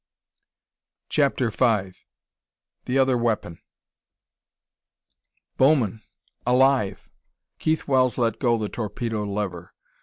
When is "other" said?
2.97-3.15